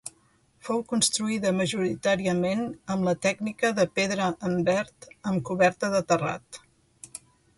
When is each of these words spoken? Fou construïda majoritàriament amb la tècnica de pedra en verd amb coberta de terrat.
Fou 0.67 0.79
construïda 0.91 1.51
majoritàriament 1.57 2.63
amb 2.95 3.07
la 3.09 3.13
tècnica 3.27 3.71
de 3.81 3.85
pedra 3.99 4.29
en 4.49 4.57
verd 4.71 5.07
amb 5.33 5.45
coberta 5.51 5.91
de 5.97 6.05
terrat. 6.13 6.61